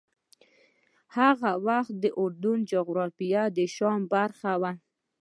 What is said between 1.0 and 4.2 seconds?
هغه وخت د اردن جغرافیه د شام